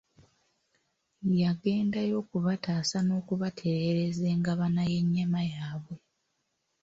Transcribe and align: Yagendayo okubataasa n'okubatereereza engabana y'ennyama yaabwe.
Yagendayo 1.41 2.13
okubataasa 2.23 2.97
n'okubatereereza 3.03 4.25
engabana 4.35 4.81
y'ennyama 4.91 5.41
yaabwe. 5.51 5.95